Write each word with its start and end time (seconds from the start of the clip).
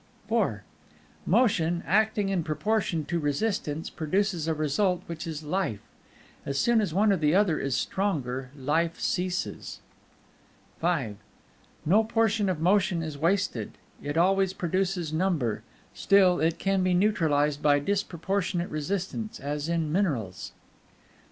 IV 0.31 0.61
Motion, 1.27 1.83
acting 1.85 2.29
in 2.29 2.43
proportion 2.43 3.05
to 3.05 3.19
Resistance, 3.19 3.91
produces 3.91 4.47
a 4.47 4.53
result 4.55 5.03
which 5.05 5.27
is 5.27 5.43
Life. 5.43 5.81
As 6.43 6.57
soon 6.57 6.81
as 6.81 6.91
one 6.91 7.11
or 7.13 7.17
the 7.17 7.35
other 7.35 7.59
is 7.59 7.75
the 7.75 7.81
stronger, 7.81 8.49
Life 8.57 8.99
ceases. 8.99 9.79
V 10.81 11.17
No 11.85 12.03
portion 12.03 12.49
of 12.49 12.59
Motion 12.59 13.03
is 13.03 13.15
wasted; 13.15 13.73
it 14.01 14.17
always 14.17 14.53
produces 14.53 15.13
number; 15.13 15.61
still, 15.93 16.39
it 16.39 16.57
can 16.57 16.81
be 16.81 16.95
neutralized 16.95 17.61
by 17.61 17.77
disproportionate 17.77 18.71
resistance, 18.71 19.39
as 19.39 19.69
in 19.69 19.91
minerals. 19.91 20.53